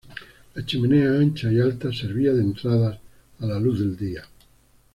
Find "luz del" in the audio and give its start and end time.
3.59-3.95